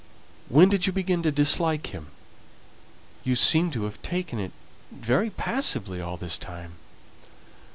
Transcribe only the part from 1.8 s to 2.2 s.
him?